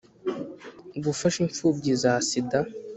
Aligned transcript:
Gufasha 1.03 1.37
imfubyi 1.45 1.91
za 2.01 2.13
sida 2.27 2.59